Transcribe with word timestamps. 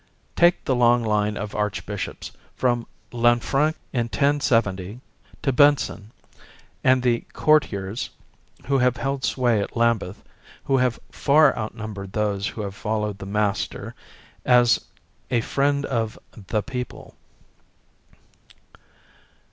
Take 0.35 0.63
the 0.65 0.73
long 0.75 1.03
line 1.03 1.37
of 1.37 1.53
Archbishops, 1.53 2.31
from 2.55 2.87
Lanfranc 3.11 3.75
in 3.93 4.05
1070 4.05 4.99
to 5.43 5.53
Benson, 5.53 6.09
and 6.83 7.03
the 7.03 7.19
"courtiers" 7.33 8.09
who 8.65 8.79
have 8.79 8.97
held 8.97 9.23
sway 9.23 9.61
at 9.61 9.77
Lambeth, 9.77 10.23
who 10.63 10.77
have 10.77 10.99
far 11.11 11.55
outnumbered 11.55 12.13
those 12.13 12.47
who 12.47 12.61
have 12.61 12.73
followed 12.73 13.19
The 13.19 13.27
Master, 13.27 13.93
as 14.43 14.83
a 15.29 15.41
friend 15.41 15.85
of 15.85 16.17
"the 16.47 16.63
people." 16.63 17.13